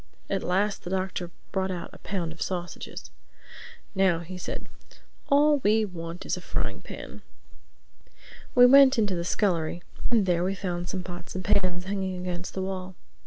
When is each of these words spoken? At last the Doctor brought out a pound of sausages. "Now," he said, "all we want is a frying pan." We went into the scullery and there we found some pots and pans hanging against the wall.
At 0.31 0.41
last 0.41 0.83
the 0.83 0.89
Doctor 0.89 1.29
brought 1.51 1.69
out 1.69 1.91
a 1.93 1.99
pound 1.99 2.31
of 2.31 2.41
sausages. 2.41 3.11
"Now," 3.93 4.21
he 4.21 4.35
said, 4.35 4.67
"all 5.29 5.59
we 5.59 5.85
want 5.85 6.25
is 6.25 6.35
a 6.35 6.41
frying 6.41 6.81
pan." 6.81 7.21
We 8.55 8.65
went 8.65 8.97
into 8.97 9.13
the 9.13 9.23
scullery 9.23 9.83
and 10.09 10.25
there 10.25 10.43
we 10.43 10.55
found 10.55 10.89
some 10.89 11.03
pots 11.03 11.35
and 11.35 11.45
pans 11.45 11.83
hanging 11.83 12.17
against 12.19 12.55
the 12.55 12.63
wall. 12.63 12.95